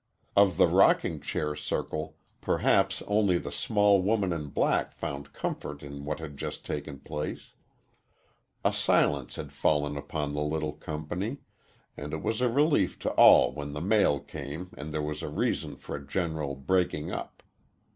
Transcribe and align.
Of 0.35 0.57
the 0.57 0.65
rocking 0.67 1.19
chair 1.19 1.55
circle, 1.55 2.17
perhaps 2.41 3.03
only 3.03 3.37
the 3.37 3.51
small 3.51 4.01
woman 4.01 4.33
in 4.33 4.47
black 4.47 4.93
found 4.93 5.31
comfort 5.31 5.83
in 5.83 6.05
what 6.05 6.17
had 6.17 6.37
just 6.37 6.65
taken 6.65 6.97
place. 6.97 7.51
A 8.65 8.73
silence 8.73 9.35
had 9.35 9.53
fallen 9.53 9.95
upon 9.97 10.33
the 10.33 10.41
little 10.41 10.73
company, 10.73 11.41
and 11.95 12.13
it 12.13 12.23
was 12.23 12.41
a 12.41 12.49
relief 12.49 12.97
to 12.97 13.11
all 13.11 13.51
when 13.53 13.73
the 13.73 13.79
mail 13.79 14.19
came 14.19 14.71
and 14.75 14.91
there 14.91 15.03
was 15.03 15.21
a 15.21 15.29
reason 15.29 15.75
for 15.75 15.95
a 15.95 16.03
general 16.03 16.55
breaking 16.55 17.11
up. 17.11 17.43